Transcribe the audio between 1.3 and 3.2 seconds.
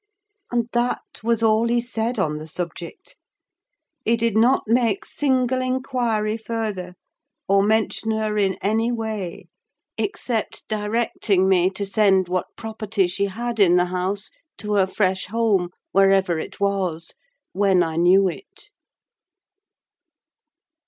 all he said on the subject: